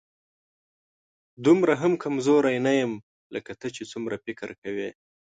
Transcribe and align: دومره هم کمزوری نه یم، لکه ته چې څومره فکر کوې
دومره 1.45 1.73
هم 1.81 1.93
کمزوری 2.03 2.57
نه 2.67 2.73
یم، 2.79 2.93
لکه 3.33 3.51
ته 3.59 3.67
چې 3.75 3.83
څومره 3.91 4.15
فکر 4.25 4.49
کوې 4.61 4.89